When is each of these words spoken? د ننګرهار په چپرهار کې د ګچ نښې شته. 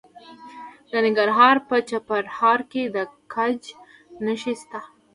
د 0.91 0.93
ننګرهار 1.05 1.55
په 1.67 1.75
چپرهار 1.89 2.59
کې 2.71 2.83
د 2.95 2.97
ګچ 3.33 3.63
نښې 4.25 4.53
شته. 4.61 4.79